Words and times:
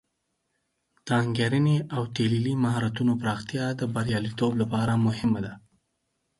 د 1.05 1.07
انګیرنې 1.23 1.77
او 1.95 2.01
تحلیلي 2.15 2.53
مهارتونو 2.63 3.13
پراختیا 3.21 3.65
د 3.79 3.81
بریالیتوب 3.93 4.51
لپاره 4.61 4.93
مهمه 5.05 5.39
ده. 5.45 5.53